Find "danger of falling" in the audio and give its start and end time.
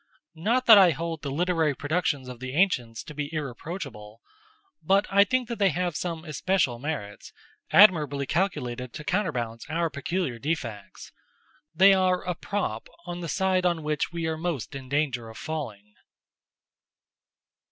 14.71-15.93